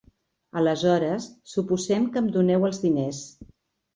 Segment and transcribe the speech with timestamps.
[0.61, 3.23] Aleshores suposem que em doneu els diners.